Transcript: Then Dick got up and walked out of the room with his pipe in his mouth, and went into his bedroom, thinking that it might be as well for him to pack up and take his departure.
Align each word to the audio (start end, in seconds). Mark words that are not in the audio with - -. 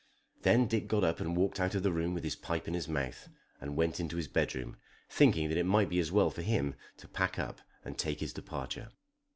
Then 0.41 0.65
Dick 0.65 0.87
got 0.87 1.03
up 1.03 1.19
and 1.19 1.37
walked 1.37 1.59
out 1.59 1.75
of 1.75 1.83
the 1.83 1.91
room 1.91 2.15
with 2.15 2.23
his 2.23 2.35
pipe 2.35 2.67
in 2.67 2.73
his 2.73 2.87
mouth, 2.87 3.29
and 3.59 3.75
went 3.75 3.99
into 3.99 4.17
his 4.17 4.27
bedroom, 4.27 4.77
thinking 5.11 5.47
that 5.49 5.59
it 5.59 5.63
might 5.65 5.89
be 5.89 5.99
as 5.99 6.11
well 6.11 6.31
for 6.31 6.41
him 6.41 6.73
to 6.97 7.07
pack 7.07 7.37
up 7.37 7.61
and 7.85 7.99
take 7.99 8.19
his 8.19 8.33
departure. 8.33 8.89